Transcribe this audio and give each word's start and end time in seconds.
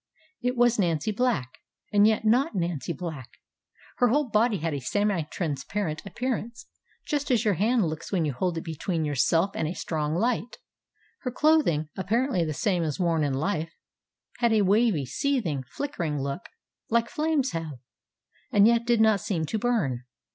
It 0.41 0.57
was 0.57 0.79
Nancy 0.79 1.11
Black, 1.11 1.59
and 1.93 2.07
yet 2.07 2.25
not 2.25 2.55
Nancy 2.55 2.91
Black; 2.91 3.29
her 3.97 4.07
whole 4.07 4.29
body 4.31 4.57
had 4.57 4.73
a 4.73 4.79
semi 4.79 5.21
transparent 5.25 6.01
appearance, 6.07 6.65
just 7.05 7.29
as 7.29 7.45
your 7.45 7.53
hand 7.53 7.85
looks 7.85 8.11
when 8.11 8.25
you 8.25 8.33
hold 8.33 8.57
it 8.57 8.63
between 8.63 9.05
yourself 9.05 9.51
and 9.53 9.67
a 9.67 9.75
strong 9.75 10.15
light; 10.15 10.57
her 11.19 11.29
clothing, 11.29 11.87
apparently 11.95 12.43
the 12.43 12.51
same 12.51 12.81
as 12.81 12.99
worn 12.99 13.23
in 13.23 13.35
life, 13.35 13.71
had 14.39 14.53
a 14.53 14.63
wavy, 14.63 15.05
seething, 15.05 15.63
flickering 15.69 16.19
look, 16.19 16.49
like 16.89 17.07
flames 17.07 17.51
have, 17.51 17.73
and 18.51 18.65
yet 18.65 18.87
did 18.87 19.01
not 19.01 19.19
seem 19.21 19.45
to 19.45 19.59
burn. 19.59 20.01